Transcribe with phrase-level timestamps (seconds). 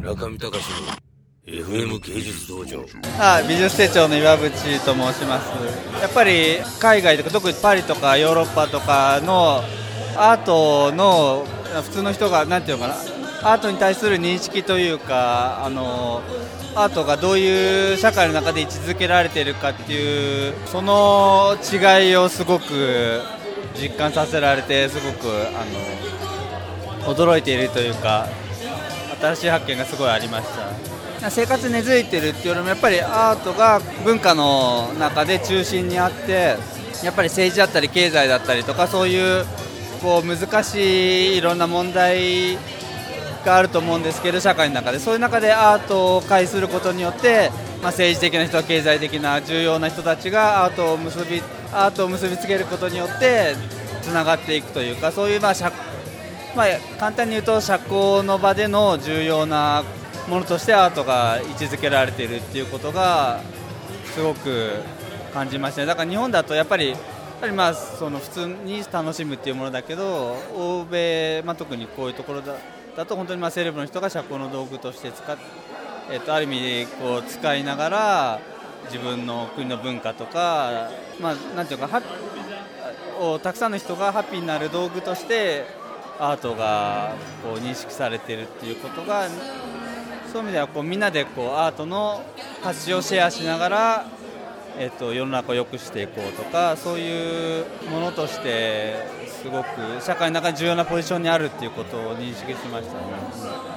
[0.00, 0.64] 中見隆
[1.46, 2.84] の FM 芸術道場。
[3.18, 4.50] あ美術手帳の岩渕
[4.84, 5.50] と申します。
[6.00, 9.62] やっぱり海外とか特にパリとかヨーロッパとかの
[10.16, 11.44] アートの
[11.82, 12.94] 普通の人がなんていうのかな。
[13.42, 16.22] アートに対する認識というかあの
[16.74, 23.20] アートがどういう社会の中で位置づけられているかっていうその違いをすごく
[23.80, 25.64] 実感させられてすごくあ
[27.06, 28.28] の驚いているというか
[29.20, 31.30] 新しい発見がすごいありました。
[31.30, 36.56] 生活根付いてるっていうよりもやっぱりアートが文化の中で中心にあって
[37.04, 39.44] やっぱり政治だったり経済だったりとかそういう
[40.02, 42.56] こう難しいいろんな問題
[43.44, 47.50] があると思うんですけど社会の中でそういう中でアートを介することによって、
[47.82, 51.42] まあ、政治的な人経済的な重要な人たちがアートを結び
[51.72, 53.54] アートを結びつけることによって
[54.02, 55.70] つながっていくというかそういうまあ社
[56.56, 56.66] まあ、
[56.98, 59.84] 簡単に言うと社交の場での重要な
[60.28, 63.40] ものとしてアートが位置づけられているっていうことが
[64.14, 64.72] すごく
[65.32, 65.86] 感じましたね。
[65.86, 66.98] だから日本だとやっぱりやっ
[67.40, 72.56] ぱりまあその普通に楽しむっていうものだけど欧米、まあ、特にこういうところだ
[72.96, 75.38] だと本当にまあセレブの人が社交の道具として使っ、
[76.10, 78.40] えー、とある意味こう使いながら
[78.86, 82.02] 自分の国の文化とか、まあ、なんていうかは
[83.20, 85.79] をたくさんの人がハッピーになる道具として
[86.20, 89.26] アートがこう認識されてるっていうことが
[90.30, 92.22] そういう意味ではこうみんなでこうアートの
[92.62, 94.06] 価値をシェアしながら、
[94.78, 103.00] えっと、世の中を良くしていこうとかそういうものとしてすごく社会の中に重要なポジションにあるっていうことを認識しましたね。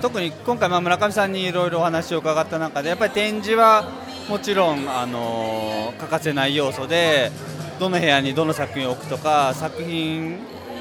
[0.00, 3.90] 特に今回、まあ村上さんにいろいろお話を伺った中でやっぱり展示は
[4.28, 7.32] もちろん、あの欠かせない要素で
[7.80, 10.38] どの部屋にどの作品を置くとか作品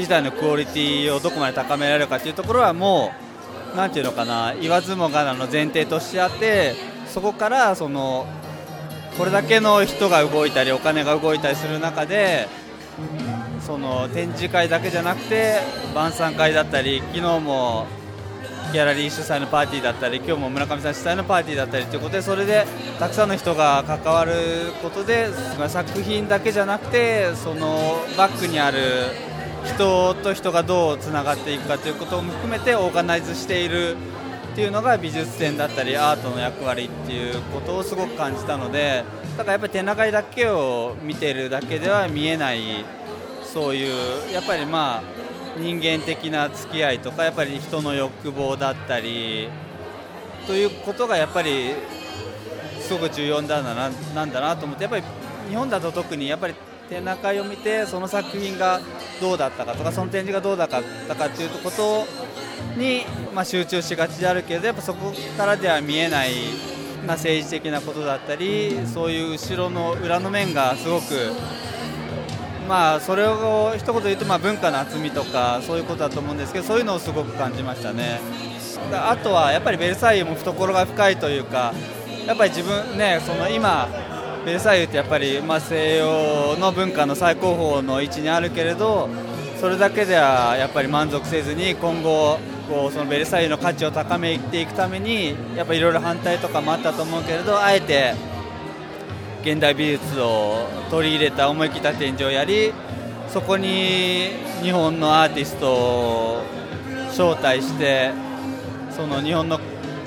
[0.00, 3.12] 自体のクオリティをどこまで高められるかというところはも
[3.74, 6.74] うなんていうのかな言わずもがなの前提としてあって
[7.06, 8.26] そこからその
[9.18, 12.48] これだけの人が動いたりお金が動いたりする中で
[13.60, 15.58] その展示会だけじゃなくて
[15.94, 17.86] 晩餐会だったり昨日も
[18.72, 22.64] ギャラリー主催のパーティーだったり今日も村上さん主催のパーティーだったりということでそれで
[22.98, 24.32] たくさんの人が関わる
[24.82, 25.28] ことで
[25.68, 28.78] 作品だけじゃなくてそのバックにある
[29.64, 33.96] 人と人がどうつながっていくかということも含めてオーガナイズしている
[34.52, 39.04] っていうのが美術展だったりアートの役割っていうことをすごく感じたので
[39.36, 42.84] だからやっぱり展覧会だけを見てるだけでは見えない
[43.44, 45.02] そういうやっぱりまあ
[45.58, 49.48] 人間的な付き合いとかやっぱり人の欲望だったり
[50.46, 51.74] ということがやっぱり
[52.80, 55.04] すごく重要なんだななんだなと思ってやっぱり
[55.48, 56.54] 日本だと特にやっぱり
[56.90, 58.80] 展覧会を見てその作品が
[59.20, 60.82] どうだったかとかその展示がどうだった
[61.14, 62.04] かっていうこと
[62.76, 63.02] に、
[63.32, 66.30] まあ、集中しがちであるけどやっぱそこからでは見えない、
[67.06, 71.30] まあ、政治的なことだったりそういう後ろの裏の面がすごく
[72.68, 78.20] まあそれを一言言うとまあ文化の厚みとかそういうことだと思うんですけどそういうのをすごく感じましたね。
[78.92, 81.72] あとはやっぱりベルサイユも懐が深いというか
[82.26, 83.88] やっぱり自分ねその今
[84.44, 89.08] ベルサイユってやっぱり、まあ、西洋の文化の最高峰の位置にあるけれど
[89.60, 98.14] それだけではやっぱり満足せずに今後こうそのベルサイユの価値を高めていくためにやっぱいろいろ反対とかもあったと思うけれどあえて
[99.42, 102.72] 現代美術を取り入れた思い切った展示をやり
[103.28, 104.28] そこに
[104.62, 106.42] 日本のアーティストを
[107.10, 108.12] 招待して
[108.90, 109.60] その日本の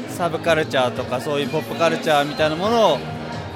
[0.10, 2.98] サブカルチャーとかそういうポップカルチャーみたいなものを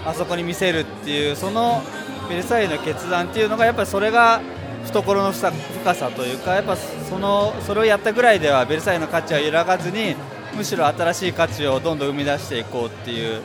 [0.07, 1.81] あそこに見せるっていうその
[2.29, 4.41] ベルサイユの決断っていうのがやっぱりそれが
[4.85, 5.51] 懐の深
[5.94, 10.16] さというかやっぱそのそれをやったぐらいではベルサイユの価値は揺らがずに
[10.56, 13.41] むしろ新しい価値をどんどん生み出していこうっていう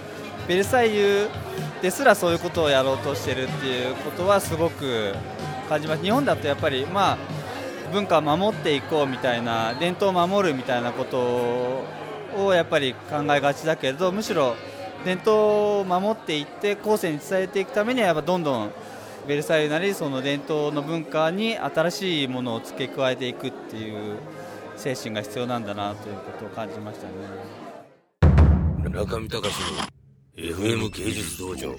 [0.46, 1.28] ベルサイユ
[1.82, 5.14] ですらそういうことをやろうとしてるっていうことはすごく
[5.68, 6.02] 感じます。
[6.02, 7.18] 日本だとやっぱりまあ
[7.92, 11.84] 文化を守っていこうみたいな伝統を守るみたいなこと
[12.36, 14.54] をやっぱり考えがちだけれどむしろ
[15.04, 18.72] 伝統を守っていって後世に伝えていくためにはやっぱどんどん
[19.26, 24.16] ベルサイユなりその伝統の文化に新しいものを付け加えていくっていう
[24.76, 27.12] 精神が必要なんだなということを感じましたね。
[28.90, 29.92] 中見隆の
[30.36, 31.74] FM 芸術道場。